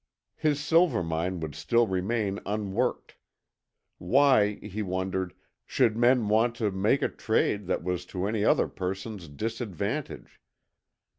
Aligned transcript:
His 0.35 0.59
silver 0.59 1.03
mine 1.03 1.41
would 1.41 1.53
still 1.53 1.85
remain 1.85 2.39
unworked. 2.43 3.17
Why, 3.99 4.55
he 4.55 4.81
wondered, 4.81 5.35
should 5.63 5.95
men 5.95 6.27
want 6.27 6.55
to 6.55 6.71
make 6.71 7.03
a 7.03 7.07
trade 7.07 7.67
that 7.67 7.83
was 7.83 8.03
to 8.07 8.25
any 8.25 8.43
other 8.43 8.67
person's 8.67 9.27
disadvantage? 9.27 10.41